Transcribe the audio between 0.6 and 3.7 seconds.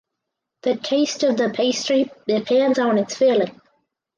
The taste of the pastry depends on its filling.